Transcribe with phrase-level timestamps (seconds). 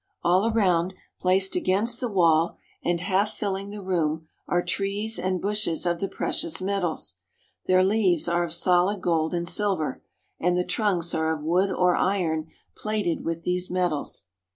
[0.23, 5.85] All around, placed against the wall and half filling the room, are trees and bushes
[5.85, 7.17] of the precious metals.
[7.67, 10.01] Their leaves are of solid gold and silver,
[10.39, 14.25] and the trunks are of wood or iron plated with these metals.